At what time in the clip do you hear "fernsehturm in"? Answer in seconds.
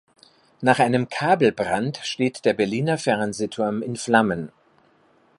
2.97-3.95